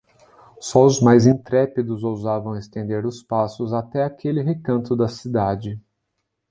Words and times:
Só 0.59 0.83
os 0.83 0.99
mais 0.99 1.27
intrépidos 1.27 2.03
ousavam 2.03 2.57
estender 2.57 3.05
os 3.05 3.21
passos 3.21 3.71
até 3.71 4.03
aquele 4.03 4.41
recanto 4.41 4.95
da 4.95 5.07
cidade. 5.07 5.79